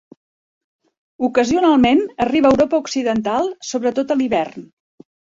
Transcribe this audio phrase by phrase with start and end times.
[1.27, 4.65] Ocasionalment arriba a Europa Occidental, sobretot a l'hivern.